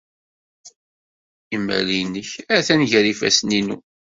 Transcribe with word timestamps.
Imal-nnek 1.55 2.31
atan 2.57 2.81
gar 2.91 3.05
yifassen-inu. 3.07 3.77